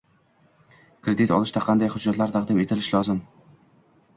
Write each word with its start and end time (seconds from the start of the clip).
kredit 1.07 1.33
olishda 1.37 1.63
qanday 1.67 1.91
hujjatlar 1.97 2.33
taqdim 2.39 2.63
etilishi 2.65 2.97
lozim? 2.99 3.21